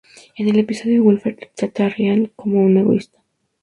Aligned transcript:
En 0.35 0.49
el 0.49 0.57
episodio 0.57 1.03
Wilfred 1.03 1.37
trata 1.53 1.85
a 1.85 1.89
Ryan 1.89 2.25
como 2.35 2.61
un 2.63 2.75
egoísta. 2.75 3.19